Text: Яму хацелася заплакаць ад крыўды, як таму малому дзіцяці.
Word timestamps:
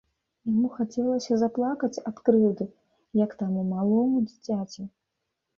Яму 0.51 0.69
хацелася 0.77 1.37
заплакаць 1.41 1.99
ад 2.11 2.17
крыўды, 2.29 2.69
як 3.23 3.31
таму 3.43 3.67
малому 3.75 4.27
дзіцяці. 4.31 4.91